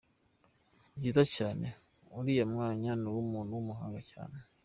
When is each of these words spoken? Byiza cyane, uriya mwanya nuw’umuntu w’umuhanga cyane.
Byiza 0.97 1.23
cyane, 1.35 1.67
uriya 2.19 2.45
mwanya 2.51 2.91
nuw’umuntu 3.01 3.51
w’umuhanga 3.53 4.01
cyane. 4.11 4.37